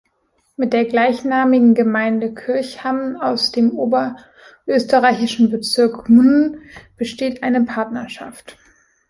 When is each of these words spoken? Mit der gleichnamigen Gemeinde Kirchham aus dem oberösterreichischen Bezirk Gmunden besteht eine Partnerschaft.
Mit 0.57 0.73
der 0.73 0.85
gleichnamigen 0.85 1.75
Gemeinde 1.75 2.33
Kirchham 2.33 3.17
aus 3.21 3.51
dem 3.51 3.73
oberösterreichischen 3.77 5.51
Bezirk 5.51 6.05
Gmunden 6.05 6.59
besteht 6.97 7.43
eine 7.43 7.63
Partnerschaft. 7.65 8.57